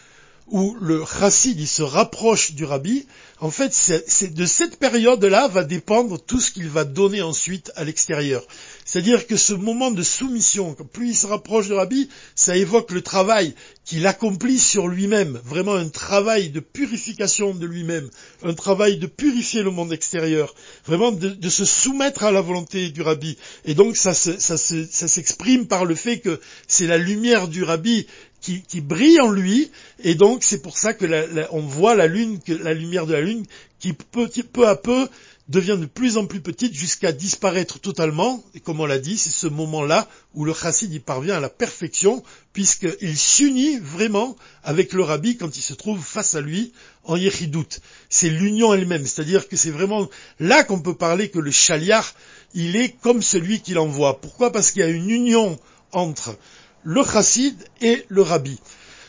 où 0.48 0.76
le 0.82 1.04
chassid 1.06 1.60
il 1.60 1.68
se 1.68 1.84
rapproche 1.84 2.54
du 2.54 2.66
rabbi, 2.66 3.06
en 3.40 3.52
fait, 3.52 3.74
c'est 3.74 4.34
de 4.34 4.46
cette 4.46 4.78
période-là 4.78 5.48
va 5.48 5.64
dépendre 5.64 6.20
tout 6.20 6.40
ce 6.40 6.52
qu'il 6.52 6.70
va 6.70 6.84
donner 6.84 7.22
ensuite 7.22 7.72
à 7.76 7.84
l'extérieur. 7.84 8.46
C'est-à-dire 8.94 9.26
que 9.26 9.38
ce 9.38 9.54
moment 9.54 9.90
de 9.90 10.04
soumission, 10.04 10.76
plus 10.94 11.10
il 11.10 11.16
se 11.16 11.26
rapproche 11.26 11.66
du 11.66 11.74
rabbi, 11.74 12.10
ça 12.36 12.56
évoque 12.56 12.92
le 12.92 13.02
travail 13.02 13.56
qu'il 13.86 14.06
accomplit 14.06 14.60
sur 14.60 14.88
lui-même, 14.88 15.42
vraiment 15.44 15.74
un 15.74 15.90
travail 15.90 16.50
de 16.50 16.60
purification 16.60 17.56
de 17.56 17.66
lui-même, 17.66 18.08
un 18.44 18.54
travail 18.54 18.98
de 19.00 19.08
purifier 19.08 19.64
le 19.64 19.72
monde 19.72 19.92
extérieur, 19.92 20.54
vraiment 20.86 21.12
de, 21.12 21.50
se 21.50 21.66
soumettre 21.66 22.24
à 22.24 22.32
la 22.32 22.42
volonté 22.42 22.92
du 22.92 23.02
rabbi. 23.02 23.36
Et 23.66 23.74
donc 23.74 23.98
ça, 23.98 24.14
s'exprime 24.14 25.66
par 25.66 25.86
le 25.86 25.96
fait 25.96 26.20
que 26.20 26.40
c'est 26.68 26.86
la 26.86 27.00
lumière 27.00 27.48
du 27.48 27.64
rabbi 27.64 28.06
qui, 28.42 28.82
brille 28.82 29.22
en 29.22 29.32
lui, 29.32 29.72
et 30.04 30.14
donc 30.14 30.44
c'est 30.44 30.62
pour 30.62 30.78
ça 30.78 30.94
que 30.94 31.06
on 31.52 31.62
voit 31.62 31.96
la 31.96 32.06
lumière 32.06 33.08
de 33.08 33.14
la 33.14 33.22
lune, 33.22 33.46
qui 33.84 33.92
peu, 33.92 34.66
à 34.66 34.78
peu 34.78 35.10
devient 35.50 35.78
de 35.78 35.86
plus 35.86 36.16
en 36.16 36.26
plus 36.26 36.40
petite 36.40 36.74
jusqu'à 36.74 37.12
disparaître 37.12 37.82
totalement, 37.82 38.42
et 38.56 38.62
comme 38.62 38.80
on 38.80 38.86
l'a 38.86 38.98
dit, 38.98 39.18
c'est 39.18 39.30
ce 39.30 39.48
moment-là 39.48 40.08
où 40.34 40.46
le 40.46 40.54
chassid 40.54 40.94
y 40.94 41.00
parvient 41.00 41.36
à 41.36 41.42
la 41.42 41.50
perfection, 41.50 42.24
puisqu'il 42.54 43.18
s'unit 43.18 43.80
vraiment 43.80 44.38
avec 44.64 44.94
le 44.94 45.04
rabbi 45.04 45.36
quand 45.36 45.58
il 45.58 45.62
se 45.62 45.74
trouve 45.74 46.02
face 46.02 46.34
à 46.34 46.40
lui 46.40 46.72
en 47.04 47.18
yéchidout. 47.18 47.82
C'est 48.08 48.30
l'union 48.30 48.74
elle-même, 48.74 49.06
c'est-à-dire 49.06 49.50
que 49.50 49.58
c'est 49.58 49.70
vraiment 49.70 50.08
là 50.40 50.64
qu'on 50.64 50.80
peut 50.80 50.96
parler 50.96 51.30
que 51.30 51.40
le 51.40 51.52
chaliar, 51.52 52.14
il 52.54 52.78
est 52.78 52.96
comme 53.02 53.22
celui 53.22 53.60
qui 53.60 53.74
l'envoie. 53.74 54.22
Pourquoi? 54.22 54.54
Parce 54.54 54.72
qu'il 54.72 54.82
y 54.82 54.86
a 54.86 54.88
une 54.88 55.10
union 55.10 55.60
entre 55.92 56.38
le 56.84 57.04
chassid 57.04 57.58
et 57.82 58.06
le 58.08 58.22
rabbi. 58.22 58.58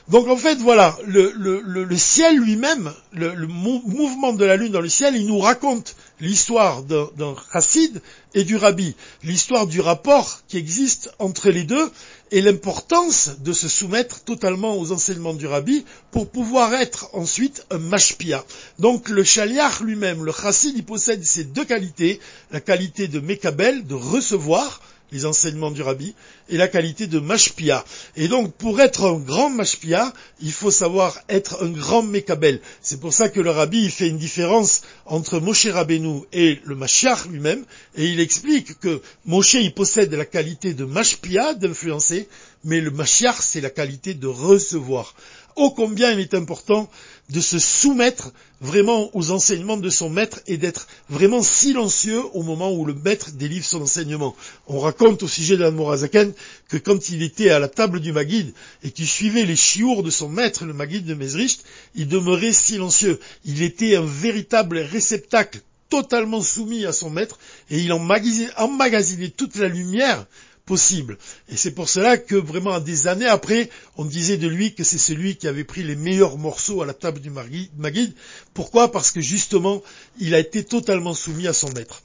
Donc 0.09 0.29
en 0.29 0.37
fait, 0.37 0.57
voilà, 0.57 0.99
le, 1.07 1.97
ciel 1.97 2.37
lui-même, 2.37 2.93
le, 3.13 3.47
mouvement 3.47 4.35
de 4.35 4.45
la 4.45 4.57
lune 4.57 4.73
dans 4.73 4.83
le 4.83 4.89
ciel, 4.91 5.17
il 5.17 5.27
nous 5.27 5.39
raconte 5.39 5.97
l'histoire 6.21 6.83
d'un 6.83 7.35
chassid 7.53 8.03
et 8.35 8.45
du 8.45 8.57
rabbi, 8.57 8.95
l'histoire 9.23 9.67
du 9.67 9.81
rapport 9.81 10.41
qui 10.47 10.59
existe 10.59 11.11
entre 11.19 11.49
les 11.49 11.65
deux 11.65 11.91
et 12.33 12.43
l'importance 12.43 13.31
de 13.41 13.55
se 13.55 13.67
soumettre 13.67 14.21
totalement 14.25 14.77
aux 14.77 14.93
enseignements 14.93 15.33
du 15.33 15.47
rabbi 15.47 15.87
pour 16.11 16.29
pouvoir 16.29 16.75
être 16.75 17.09
ensuite 17.15 17.65
un 17.71 17.79
mashpia. 17.79 18.45
Donc 18.79 19.09
le 19.09 19.25
shaliach 19.25 19.81
lui-même, 19.81 20.23
le 20.23 20.33
chassid, 20.33 20.77
il 20.77 20.85
possède 20.85 21.25
ces 21.25 21.45
deux 21.45 21.65
qualités, 21.65 22.21
la 22.51 22.61
qualité 22.61 23.09
de 23.09 23.21
mekabel, 23.21 23.87
de 23.87 23.95
recevoir, 23.95 24.83
les 25.15 25.27
enseignements 25.27 25.71
du 25.71 25.81
rabbi, 25.81 26.13
et 26.49 26.57
la 26.57 26.69
qualité 26.69 27.07
de 27.07 27.21
mashpia. 27.21 27.85
Et 28.17 28.27
donc, 28.27 28.53
pour 28.55 28.81
être 28.81 29.05
un 29.05 29.19
grand 29.19 29.49
mashpia, 29.49 30.13
il 30.41 30.53
faut 30.53 30.73
savoir 30.73 31.19
être 31.29 31.63
un 31.63 31.71
grand 31.71 32.03
mekabel. 32.03 32.61
C'est 32.83 33.01
pour 33.01 33.15
ça 33.15 33.29
que 33.29 33.41
le 33.41 33.51
rabbi 33.51 33.89
fait 33.91 34.09
une 34.09 34.19
différence 34.19 34.83
entre 35.07 35.39
Moshe 35.39 35.69
Rabbeinu 35.69 36.23
et 36.33 36.61
le 36.65 36.75
Mashiach 36.75 37.27
lui-même, 37.31 37.65
et 37.97 38.07
il 38.07 38.19
explique 38.19 38.81
que 38.81 39.01
Moshe, 39.25 39.55
il 39.55 39.73
possède 39.73 40.13
la 40.13 40.25
qualité 40.25 40.75
de 40.75 40.85
mashpia, 40.85 41.55
d'influencer, 41.55 42.29
mais 42.65 42.81
le 42.81 42.91
Mashiach, 42.91 43.37
c'est 43.39 43.61
la 43.61 43.71
qualité 43.71 44.15
de 44.15 44.27
recevoir 44.27 45.15
ô 45.57 45.71
combien 45.71 46.13
il 46.13 46.21
est 46.21 46.35
important 46.35 46.89
de 47.31 47.41
se 47.41 47.59
soumettre 47.59 48.33
vraiment 48.61 49.11
aux 49.15 49.31
enseignements 49.31 49.77
de 49.77 49.89
son 49.89 50.11
maître 50.11 50.41
et 50.47 50.57
d'être 50.57 50.87
vraiment 51.09 51.43
silencieux 51.43 52.23
au 52.35 52.43
moment 52.43 52.73
où 52.73 52.85
le 52.85 52.95
maître 52.95 53.31
délivre 53.33 53.65
son 53.65 53.83
enseignement. 53.83 54.37
On 54.67 54.79
raconte 54.79 55.23
au 55.23 55.29
sujet 55.29 55.57
de 55.57 55.69
Morazaken 55.69 56.33
que 56.69 56.77
quand 56.77 57.09
il 57.09 57.23
était 57.23 57.51
à 57.51 57.59
la 57.59 57.69
table 57.69 58.01
du 58.01 58.13
Maguide 58.13 58.53
et 58.83 58.91
qu'il 58.91 59.07
suivait 59.07 59.45
les 59.45 59.57
chiours 59.57 60.03
de 60.03 60.11
son 60.11 60.29
maître, 60.29 60.65
le 60.65 60.75
Maguide 60.75 61.07
de 61.07 61.15
Mesricht, 61.15 61.65
il 61.95 62.09
demeurait 62.09 62.53
silencieux. 62.53 63.19
Il 63.45 63.63
était 63.63 63.97
un 63.97 64.05
véritable 64.05 64.79
réceptacle 64.79 65.61
totalement 65.89 66.43
soumis 66.43 66.87
à 66.87 66.93
son 66.93 67.11
maître 67.11 67.39
et 67.71 67.79
il 67.79 67.93
emmagasinait 67.93 69.29
toute 69.29 69.57
la 69.57 69.69
lumière 69.69 70.27
possible. 70.65 71.19
Et 71.49 71.57
c'est 71.57 71.73
pour 71.73 71.89
cela 71.89 72.17
que 72.17 72.35
vraiment 72.35 72.81
des 72.81 73.07
années 73.07 73.27
après, 73.27 73.69
on 73.97 74.05
disait 74.05 74.39
de 74.39 74.49
lui 74.49 74.75
que 74.75 74.85
c'est 74.85 74.99
celui 74.99 75.37
qui 75.37 75.47
avait 75.47 75.65
pris 75.65 75.83
les 75.83 75.97
meilleurs 75.97 76.39
morceaux 76.39 76.83
à 76.83 76.87
la 76.87 76.95
table 76.95 77.21
du 77.21 77.31
Maguide. 77.31 78.15
Pourquoi? 78.55 78.91
Parce 78.91 79.11
que 79.11 79.21
justement, 79.21 79.83
il 80.19 80.35
a 80.35 80.39
été 80.39 80.65
totalement 80.65 81.15
soumis 81.15 81.47
à 81.47 81.53
son 81.53 81.71
maître. 81.73 82.03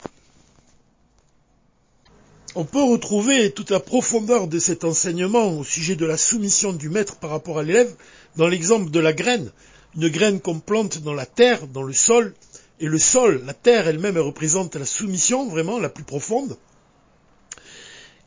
On 2.56 2.66
peut 2.66 2.84
retrouver 2.84 3.51
toute 3.51 3.70
la 3.70 3.80
profondeur 3.80 4.48
de 4.48 4.60
cet 4.60 4.84
enseignement 4.84 5.58
au 5.58 5.63
sujet 5.63 5.96
de 5.96 6.06
la 6.06 6.18
soumission 6.18 6.74
du 6.74 6.89
maître 6.89 7.18
par 7.18 7.30
rapport 7.30 7.60
à 7.60 7.63
l'élève 7.63 7.96
dans 8.36 8.48
l'exemple 8.48 8.89
de 8.89 9.00
la 9.00 9.13
graine. 9.13 9.51
Une 9.96 10.10
graine 10.10 10.42
qu'on 10.42 10.60
plante 10.60 11.00
dans 11.00 11.13
la 11.13 11.25
terre, 11.25 11.68
dans 11.68 11.84
le 11.84 11.94
sol, 11.94 12.34
et 12.80 12.86
le 12.86 12.98
sol, 12.98 13.44
la 13.46 13.54
terre 13.54 13.88
elle-même, 13.88 14.18
elle 14.18 14.24
représente 14.24 14.75
la 14.75 14.86
soumission 14.86 15.48
vraiment 15.48 15.80
la 15.80 15.89
plus 15.89 16.04
profonde 16.04 16.58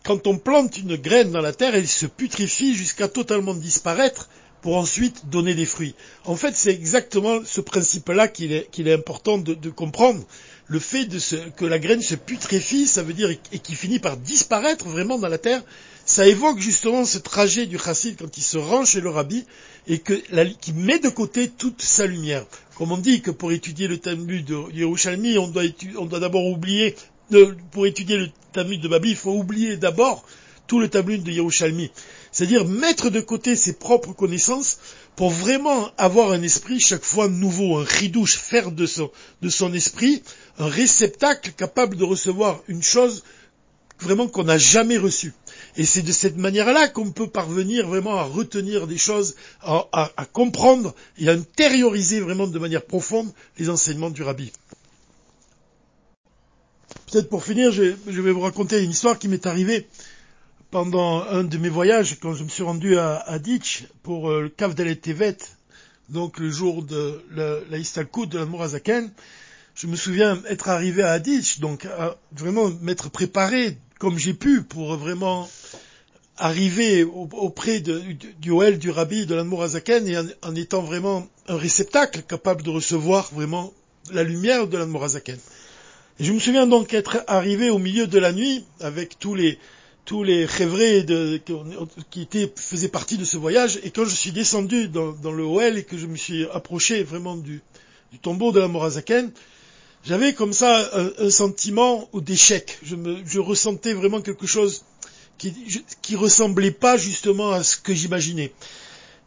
quand 0.04 0.26
on 0.26 0.38
plante 0.38 0.78
une 0.78 0.97
graine 0.97 1.30
dans 1.30 1.40
la 1.40 1.52
terre, 1.52 1.75
elle 1.75 1.88
se 1.88 2.06
putrifie 2.06 2.75
jusqu'à 2.75 3.09
totalement 3.09 3.54
disparaître 3.54 4.28
pour 4.61 4.76
ensuite 4.76 5.28
donner 5.28 5.54
des 5.54 5.66
fruits. 5.66 5.94
En 6.25 6.37
fait, 6.37 6.54
c'est 6.54 6.73
exactement 6.73 7.40
ce 7.44 7.61
principe-là 7.61 8.28
qu'il 8.28 8.52
est, 8.52 8.92
important 8.92 9.38
de, 9.38 9.71
comprendre. 9.71 10.23
Le 10.68 10.78
fait 10.78 11.09
que 11.56 11.64
la 11.64 11.78
graine 11.78 12.00
se 12.00 12.14
putréfie, 12.14 12.87
ça 12.87 13.02
veut 13.02 13.12
dire 13.12 13.30
et 13.30 13.59
qui 13.59 13.75
finit 13.75 13.99
par 13.99 14.16
disparaître 14.16 14.87
vraiment 14.87 15.18
dans 15.18 15.28
la 15.28 15.38
terre, 15.38 15.62
ça 16.04 16.26
évoque 16.26 16.59
justement 16.59 17.04
ce 17.04 17.18
trajet 17.18 17.66
du 17.66 17.78
chassid 17.78 18.16
quand 18.16 18.37
il 18.37 18.42
se 18.42 18.59
rend 18.59 18.85
chez 18.85 19.00
le 19.00 19.11
rabbi 19.11 19.44
et 19.88 20.00
qui 20.00 20.73
met 20.73 20.99
de 21.00 21.09
côté 21.09 21.49
toute 21.49 21.82
sa 21.82 22.06
lumière. 22.06 22.47
Comme 22.76 22.92
on 22.92 22.99
dit 22.99 23.21
que 23.21 23.30
pour 23.30 23.52
étudier 23.52 23.88
le 23.88 23.99
Talmud 23.99 24.44
de 24.44 24.73
Yerushalmi, 24.73 25.38
on 25.38 25.49
doit 25.49 26.21
d'abord 26.21 26.47
oublier 26.47 26.97
pour 27.71 27.87
étudier 27.87 28.17
le 28.17 28.29
Talmud 28.53 28.81
de 28.81 28.89
Babi, 28.89 29.11
il 29.11 29.17
faut 29.17 29.33
oublier 29.33 29.77
d'abord 29.77 30.25
tout 30.67 30.81
le 30.81 30.89
Talmud 30.89 31.23
de 31.23 31.31
Yerushalmi. 31.31 31.91
C'est-à-dire 32.31 32.67
mettre 32.67 33.11
de 33.11 33.21
côté 33.21 33.57
ses 33.57 33.75
propres 33.75 34.12
connaissances 34.12 34.79
pour 35.17 35.31
vraiment 35.31 35.91
avoir 35.99 36.33
un 36.33 36.43
esprit 36.43 36.81
chaque 36.81 37.05
fois 37.05 37.29
nouveau, 37.29 37.77
un 37.77 37.85
ridouche, 37.85 38.37
faire 38.37 38.71
de 38.71 38.87
son, 38.87 39.11
de 39.43 39.49
son 39.49 39.73
esprit 39.75 40.23
un 40.59 40.69
réceptacle 40.69 41.53
capable 41.53 41.97
de 41.97 42.05
recevoir 42.05 42.62
une 42.69 42.83
chose 42.83 43.23
vraiment 44.01 44.27
qu'on 44.29 44.45
n'a 44.45 44.59
jamais 44.59 44.99
reçue. 44.99 45.33
Et 45.77 45.85
c'est 45.85 46.03
de 46.03 46.12
cette 46.12 46.37
manière-là 46.37 46.89
qu'on 46.89 47.12
peut 47.12 47.29
parvenir 47.29 47.87
vraiment 47.87 48.17
à 48.17 48.25
retenir 48.25 48.87
des 48.87 48.99
choses, 48.99 49.37
à, 49.61 49.87
à 50.17 50.25
comprendre 50.25 50.95
et 51.19 51.29
à 51.29 51.33
intérioriser 51.33 52.21
vraiment 52.21 52.47
de 52.47 52.59
manière 52.59 52.85
profonde 52.85 53.31
les 53.59 53.71
enseignements 53.71 54.11
du 54.11 54.23
rabbi. 54.23 54.53
Peut-être 57.12 57.28
pour 57.28 57.45
finir, 57.45 57.71
je, 57.73 57.92
vais 58.07 58.33
vous 58.33 58.40
raconter 58.40 58.83
une 58.83 58.90
histoire 58.90 59.19
qui 59.19 59.28
m'est 59.28 59.45
arrivée 59.45 59.87
pendant 60.71 61.23
un 61.23 61.45
de 61.45 61.59
mes 61.59 61.69
voyages, 61.69 62.19
quand 62.19 62.33
je 62.33 62.42
me 62.42 62.49
suis 62.49 62.62
rendu 62.62 62.97
à, 62.97 63.16
à 63.16 63.38
pour 64.02 64.31
euh, 64.31 64.45
le 64.45 64.49
Cave 64.49 64.75
Tevet, 64.75 65.37
donc 66.09 66.38
le 66.38 66.50
jour 66.50 66.83
de 66.83 67.23
la, 67.37 67.59
la 67.69 67.76
de 67.76 68.38
la 68.38 68.47
Mourazaken. 68.47 69.11
Je 69.75 69.87
me 69.88 69.97
souviens 69.97 70.40
être 70.49 70.71
arrivé 70.71 71.02
à 71.02 71.19
Ditch, 71.19 71.61
donc 71.61 71.87
vraiment 72.33 72.71
m'être 72.81 73.11
préparé 73.11 73.76
comme 73.99 74.19
j'ai 74.19 74.33
pu 74.33 74.62
pour 74.62 74.97
vraiment 74.97 75.50
arriver 76.38 77.04
auprès 77.04 77.81
du 77.81 78.14
du 78.14 78.90
Rabbi, 78.90 79.26
de 79.26 79.35
l'Anmorazaken, 79.35 80.09
et 80.09 80.16
en, 80.16 80.54
étant 80.54 80.81
vraiment 80.81 81.28
un 81.47 81.59
réceptacle 81.59 82.23
capable 82.23 82.62
de 82.62 82.71
recevoir 82.71 83.35
vraiment 83.35 83.71
la 84.11 84.23
lumière 84.23 84.66
de 84.66 84.78
l'Anmorazaken 84.78 85.38
je 86.21 86.33
me 86.33 86.38
souviens 86.38 86.66
donc 86.66 86.95
être 86.95 87.25
arrivé 87.26 87.71
au 87.71 87.78
milieu 87.78 88.07
de 88.07 88.19
la 88.19 88.33
nuit 88.33 88.64
avec 88.81 89.19
tous 89.19 89.35
les 89.35 89.59
tous 90.04 90.25
les 90.25 90.47
qui 92.11 92.23
étaient, 92.23 92.52
faisaient 92.57 92.88
partie 92.88 93.19
de 93.19 93.25
ce 93.25 93.37
voyage, 93.37 93.78
et 93.85 93.90
quand 93.90 94.04
je 94.04 94.14
suis 94.14 94.33
descendu 94.33 94.88
dans, 94.88 95.14
le 95.33 95.45
Hoel 95.45 95.78
et 95.78 95.85
que 95.85 95.97
je 95.97 96.07
me 96.07 96.16
suis 96.16 96.45
approché 96.52 97.02
vraiment 97.02 97.37
du, 97.37 97.61
tombeau 98.21 98.52
de 98.52 98.61
la 98.61 98.69
Morazaken, 98.69 99.31
j'avais 100.04 100.33
comme 100.33 100.52
ça 100.52 100.90
un, 101.19 101.31
sentiment 101.31 102.09
d'échec. 102.14 102.78
Je, 102.83 102.97
je 103.25 103.38
ressentais 103.38 103.92
vraiment 103.92 104.21
quelque 104.21 104.47
chose 104.47 104.85
qui, 105.38 105.54
qui 106.02 106.16
ressemblait 106.16 106.73
pas 106.73 106.97
justement 106.97 107.52
à 107.52 107.62
ce 107.62 107.76
que 107.76 107.95
j'imaginais. 107.95 108.52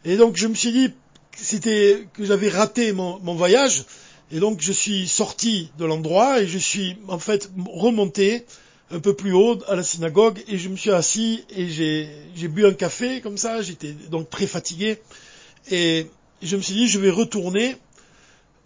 Et 0.04 0.16
donc 0.16 0.36
je 0.36 0.46
me 0.46 0.54
suis 0.54 0.72
dit 0.72 0.92
c'était 1.36 2.06
que 2.12 2.24
j'avais 2.24 2.48
raté 2.48 2.92
mon 2.92 3.34
voyage, 3.34 3.84
et 4.30 4.40
donc 4.40 4.60
je 4.60 4.72
suis 4.72 5.06
sorti 5.06 5.70
de 5.78 5.84
l'endroit 5.84 6.40
et 6.40 6.46
je 6.46 6.58
suis 6.58 6.96
en 7.08 7.18
fait 7.18 7.50
remonté 7.66 8.44
un 8.90 9.00
peu 9.00 9.14
plus 9.14 9.32
haut 9.32 9.58
à 9.68 9.74
la 9.74 9.82
synagogue 9.82 10.42
et 10.48 10.58
je 10.58 10.68
me 10.68 10.76
suis 10.76 10.90
assis 10.90 11.44
et 11.50 11.68
j'ai 11.68 12.48
bu 12.48 12.66
un 12.66 12.72
café 12.72 13.20
comme 13.20 13.36
ça, 13.36 13.62
j'étais 13.62 13.92
donc 14.10 14.30
très 14.30 14.46
fatigué 14.46 14.98
et 15.70 16.06
je 16.42 16.56
me 16.56 16.62
suis 16.62 16.74
dit 16.74 16.88
je 16.88 16.98
vais 16.98 17.10
retourner 17.10 17.76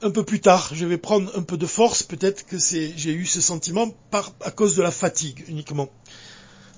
un 0.02 0.10
peu 0.10 0.22
plus 0.22 0.40
tard, 0.40 0.70
je 0.72 0.86
vais 0.86 0.96
prendre 0.96 1.30
un 1.36 1.42
peu 1.42 1.58
de 1.58 1.66
force, 1.66 2.02
peut-être 2.02 2.46
que 2.46 2.56
j'ai 2.58 3.12
eu 3.12 3.26
ce 3.26 3.40
sentiment 3.40 3.94
à 4.40 4.50
cause 4.50 4.74
de 4.76 4.82
la 4.82 4.90
fatigue 4.90 5.44
uniquement. 5.48 5.90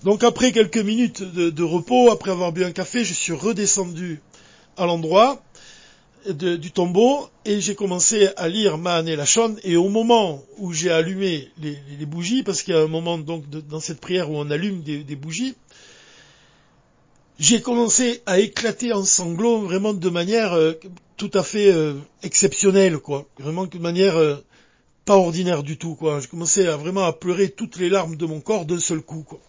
Donc 0.03 0.25
après 0.25 0.51
quelques 0.51 0.79
minutes 0.79 1.23
de 1.23 1.63
repos, 1.63 2.11
après 2.11 2.33
avoir 2.33 2.51
bu 2.51 2.65
un 2.65 2.73
café, 2.73 3.05
je 3.05 3.15
suis 3.15 3.33
redescendu 3.33 4.21
à 4.77 4.87
l'endroit 4.87 5.41
du 6.31 6.71
tombeau 6.71 7.29
et 7.45 7.61
j'ai 7.61 7.75
commencé 7.75 8.29
à 8.37 8.49
lire 8.49 8.79
Maan 8.79 9.09
et 9.09 9.17
Lachon 9.17 9.57
et 9.65 9.77
au 9.77 9.89
moment 9.89 10.43
où 10.59 10.73
j'ai 10.73 10.91
allumé 10.91 11.49
les, 11.59 12.07
bougies, 12.07 12.43
parce 12.43 12.63
qu'il 12.63 12.75
y 12.75 12.77
a 12.77 12.81
un 12.81 12.89
moment 12.89 13.19
donc 13.19 13.49
dans 13.49 13.81
cette 13.81 14.01
prière 14.01 14.31
où 14.31 14.37
on 14.37 14.51
allume 14.51 14.83
des, 14.83 15.17
bougies, 15.17 15.55
j'ai 17.39 17.61
commencé 17.61 18.23
à 18.27 18.39
éclater 18.39 18.93
en 18.93 19.05
sanglots 19.05 19.61
vraiment 19.61 19.95
de 19.95 20.09
manière 20.09 20.53
euh, 20.53 20.75
tout 21.17 21.31
à 21.35 21.43
fait 21.43 21.73
euh, 21.73 21.95
exceptionnelle, 22.23 22.99
quoi. 22.99 23.27
Vraiment 23.39 23.67
de 23.67 23.79
manière 23.79 24.17
euh, 24.17 24.37
pas 25.05 25.17
ordinaire 25.17 25.63
du 25.63 25.77
tout, 25.77 25.95
quoi. 25.95 26.21
J'ai 26.21 26.29
commencé 26.29 26.67
à 26.67 26.77
vraiment 26.77 27.05
à 27.05 27.13
pleurer 27.13 27.49
toutes 27.49 27.79
les 27.79 27.89
larmes 27.89 28.17
de 28.17 28.27
mon 28.27 28.41
corps 28.41 28.65
d'un 28.65 28.79
seul 28.79 29.01
coup, 29.01 29.25
quoi. 29.27 29.41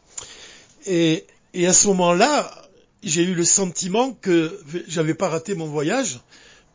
Et, 0.87 1.25
et 1.53 1.67
à 1.67 1.73
ce 1.73 1.87
moment-là, 1.89 2.51
j'ai 3.03 3.23
eu 3.23 3.33
le 3.33 3.43
sentiment 3.43 4.13
que 4.13 4.59
j'avais 4.87 5.13
pas 5.13 5.29
raté 5.29 5.55
mon 5.55 5.67
voyage, 5.67 6.19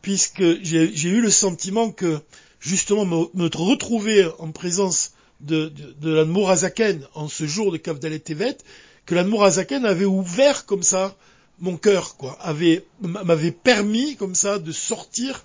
puisque 0.03 0.63
j'ai 0.63 1.09
eu 1.09 1.21
le 1.21 1.31
sentiment 1.31 1.91
que 1.91 2.21
justement 2.61 3.05
me, 3.05 3.57
retrouver 3.57 4.29
en 4.39 4.51
présence 4.51 5.13
de, 5.41 5.69
de, 5.69 5.95
de 6.01 7.07
en 7.15 7.29
ce 7.29 7.47
jour 7.47 7.73
de 7.73 7.77
Kavdalet 7.77 8.19
Tevet, 8.19 8.59
que 9.07 9.15
l'Anmourazaken 9.15 9.85
avait 9.85 10.05
ouvert 10.05 10.67
comme 10.67 10.83
ça 10.83 11.17
mon 11.61 11.77
cœur, 11.77 12.17
quoi, 12.17 12.39
avait 12.41 12.85
m'avait 13.01 13.53
permis 13.53 14.17
comme 14.17 14.35
ça 14.35 14.59
de 14.59 14.73
sortir 14.73 15.45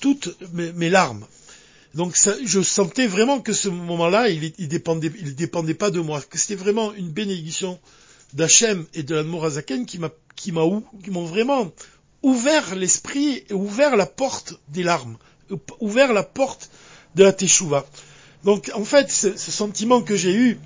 toutes 0.00 0.34
mes, 0.52 0.88
larmes. 0.88 1.26
Donc 1.94 2.16
je 2.44 2.62
sentais 2.62 3.06
vraiment 3.06 3.40
que 3.40 3.52
ce 3.52 3.68
moment-là, 3.68 4.30
il, 4.30 4.68
dépendait, 4.68 5.74
pas 5.74 5.90
de 5.90 6.00
moi, 6.00 6.22
que 6.22 6.38
c'était 6.38 6.54
vraiment 6.54 6.94
une 6.94 7.10
bénédiction 7.10 7.78
d'Hachem 8.32 8.86
et 8.94 9.02
de 9.02 9.14
l'Admorazaken 9.14 9.84
qui 9.84 9.98
m'a, 9.98 10.10
qui 10.36 10.52
m'a, 10.52 10.62
qui 11.02 11.10
m'ont 11.10 11.26
vraiment 11.26 11.70
ouvert 12.22 12.74
l'esprit 12.74 13.44
et 13.48 13.54
ouvert 13.54 13.96
la 13.96 14.06
porte 14.06 14.54
des 14.68 14.82
larmes, 14.82 15.16
ouvert 15.80 16.12
la 16.12 16.22
porte 16.22 16.70
de 17.14 17.24
la 17.24 17.32
Teshuvah. 17.32 17.86
Donc, 18.44 18.70
en 18.74 18.84
fait, 18.84 19.10
ce, 19.10 19.36
sentiment 19.36 20.00
que 20.00 20.16
j'ai 20.16 20.34
eu, 20.34 20.58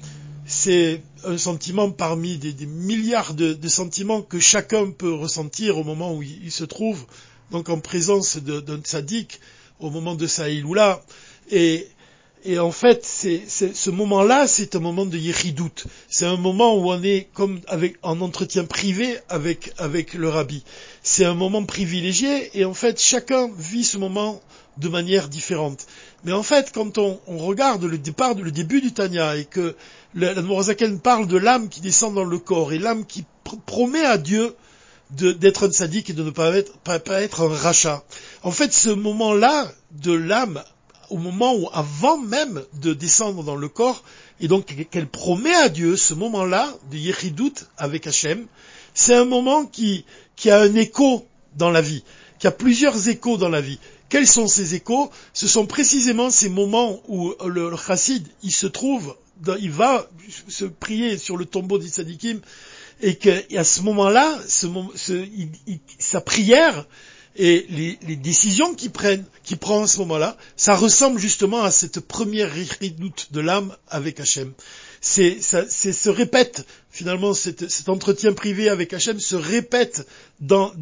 c'est 0.47 1.03
un 1.25 1.39
sentiment 1.39 1.91
parmi 1.91 2.39
des, 2.39 2.67
milliards 2.67 3.35
de, 3.35 3.69
sentiments 3.69 4.23
que 4.23 4.39
chacun 4.39 4.91
peut 4.91 5.13
ressentir 5.13 5.79
au 5.79 5.85
moment 5.85 6.15
où 6.15 6.23
il, 6.23 6.53
se 6.53 6.65
trouve, 6.65 7.05
donc 7.51 7.69
en 7.69 7.81
présence 7.81 8.37
d'un 8.37 8.81
tzaddik, 8.81 9.41
au 9.81 9.91
moment 9.91 10.15
de 10.15 10.27
sa 10.27 10.49
iloula. 10.49 11.03
Et, 11.51 11.89
et 12.47 12.59
en 12.59 12.71
fait, 12.71 13.07
ce 13.07 13.91
moment-là, 13.91 14.47
c'est 14.47 14.77
un 14.77 14.81
moment 14.81 15.07
de 15.07 15.17
yéridoute. 15.17 15.87
C'est 16.11 16.27
un 16.27 16.37
moment 16.37 16.77
où 16.77 16.93
on 16.93 17.03
est 17.03 17.29
comme 17.33 17.61
avec, 17.69 17.97
en 18.03 18.21
entretien 18.21 18.65
privé 18.65 19.19
avec, 19.31 19.73
avec 19.79 20.13
le 20.13 20.29
rabbi. 20.29 20.63
C'est 21.03 21.25
un 21.25 21.35
moment 21.35 21.65
privilégié 21.65 22.51
et 22.53 22.67
en 22.67 22.75
fait, 22.75 23.01
chacun 23.01 23.51
vit 23.57 23.85
ce 23.85 23.97
moment 23.97 24.43
de 24.77 24.89
manière 24.91 25.29
différente. 25.29 25.87
Mais 26.25 26.33
en 26.33 26.43
fait, 26.43 26.71
quand 26.75 26.99
on, 26.99 27.19
regarde 27.27 27.85
le 27.85 27.97
départ, 27.97 28.35
le 28.35 28.51
début 28.51 28.83
du 28.83 28.93
Tanya 28.93 29.37
et 29.37 29.47
que 29.47 29.75
l'Admorazaken 30.15 31.01
parle 31.01 31.27
de 31.27 31.39
l'âme 31.39 31.71
qui 31.71 31.81
descend 31.81 32.15
dans 32.15 32.25
le 32.25 32.39
corps 32.39 32.75
et 32.75 32.79
l'âme 32.79 33.07
qui 33.07 33.25
promet 33.65 34.05
à 34.05 34.19
Dieu 34.19 34.55
d'être 35.11 35.69
un 35.69 35.73
sadique 35.73 36.11
et 36.11 36.15
de 36.15 36.23
ne 36.23 36.31
pas 36.31 36.55
être, 36.57 36.77
pas 36.79 37.23
être 37.23 37.43
un 37.43 37.55
rachat. 37.55 38.03
En 38.43 38.51
fait, 38.51 38.73
ce 38.73 38.91
moment-là 38.91 39.71
de 39.93 40.13
l'âme 40.13 40.63
au 41.11 41.19
moment 41.19 41.55
où, 41.55 41.69
avant 41.73 42.19
même 42.19 42.63
de 42.75 42.93
descendre 42.93 43.43
dans 43.43 43.57
le 43.57 43.69
corps, 43.69 44.05
et 44.41 44.49
donc 44.49 44.75
qu'elle 44.91 45.09
promet 45.09 45.55
à 45.55 45.69
Dieu 45.69 45.97
ce 45.97 46.15
moment-là 46.15 46.75
de 46.91 46.97
Yeridout 46.97 47.55
avec 47.79 48.07
Hachem, 48.07 48.47
c'est 48.95 49.15
un 49.15 49.25
moment 49.25 49.67
qui, 49.67 50.05
a 50.47 50.61
un 50.61 50.75
écho 50.75 51.27
dans 51.57 51.71
la 51.71 51.81
vie, 51.81 52.05
qui 52.39 52.47
a 52.47 52.51
plusieurs 52.51 53.09
échos 53.09 53.37
dans 53.37 53.49
la 53.49 53.61
vie. 53.61 53.79
Quels 54.09 54.27
sont 54.27 54.47
ces 54.47 54.75
échos? 54.75 55.11
Ce 55.33 55.49
sont 55.49 55.67
précisément 55.67 56.31
ces 56.31 56.49
moments 56.49 57.01
où 57.09 57.33
le, 57.45 57.77
chassid, 57.77 58.27
il 58.43 58.53
se 58.53 58.67
trouve, 58.67 59.17
il 59.61 59.71
va 59.71 60.09
se 60.49 60.65
prier 60.65 61.19
sur 61.19 61.37
le 61.37 61.45
tombeau 61.45 61.79
d'Issadikim, 61.79 62.41
et 63.01 63.17
qu'à 63.17 63.65
ce 63.65 63.81
moment-là, 63.83 64.39
sa 65.99 66.21
prière, 66.21 66.87
et 67.37 67.67
les, 67.69 68.17
décisions 68.17 68.75
qu'il 68.75 68.91
prend 68.93 69.83
à 69.83 69.87
ce 69.87 69.99
moment-là, 69.99 70.37
ça 70.57 70.77
ressemble 70.77 71.19
justement 71.19 71.63
à 71.63 71.71
cette 71.71 72.01
première 72.01 72.51
ridoute 72.81 73.29
de 73.33 73.41
l'âme 73.41 73.77
avec 73.89 74.21
Hachem. 74.21 74.53
C'est, 75.01 75.41
ça, 75.43 75.69
se 75.69 76.09
répète 76.09 76.67
finalement 76.91 77.35
cet, 77.35 77.89
entretien 77.89 78.33
privé 78.33 78.69
avec 78.69 78.93
Hachem 78.93 79.19
se 79.19 79.37
répète 79.37 80.07
dans, 80.41 80.73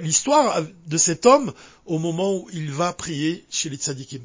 l'histoire 0.00 0.62
de 0.86 0.96
cet 0.96 1.26
homme 1.26 1.52
au 1.86 1.98
moment 1.98 2.36
où 2.36 2.48
il 2.52 2.70
va 2.70 2.92
prier 2.92 3.44
chez 3.50 3.68
les 3.68 3.76
tzadikim. 3.76 4.22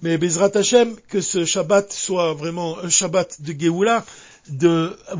Mais 0.00 0.18
Bezrat 0.18 0.50
Hachem, 0.56 0.96
que 1.08 1.20
ce 1.20 1.44
Shabbat 1.44 1.92
soit 1.92 2.32
vraiment 2.34 2.78
un 2.78 2.88
Shabbat 2.88 3.42
de 3.42 3.54
Géoula, 3.56 4.04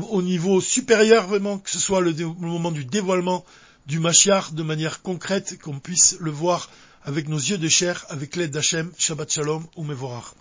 au 0.09 0.21
niveau 0.21 0.59
supérieur 0.59 1.27
vraiment, 1.27 1.59
que 1.59 1.69
ce 1.69 1.79
soit 1.79 2.01
le 2.01 2.13
moment 2.39 2.71
du 2.71 2.83
dévoilement 2.83 3.45
du 3.85 3.99
Mashiach 3.99 4.53
de 4.53 4.63
manière 4.63 5.01
concrète, 5.01 5.61
qu'on 5.61 5.79
puisse 5.79 6.17
le 6.19 6.31
voir 6.31 6.69
avec 7.03 7.27
nos 7.27 7.37
yeux 7.37 7.57
de 7.57 7.67
chair, 7.67 8.05
avec 8.09 8.35
l'aide 8.35 8.51
d'Hachem, 8.51 8.91
Shabbat 8.97 9.31
Shalom 9.31 9.65
ou 9.75 9.83
Mevorach. 9.83 10.33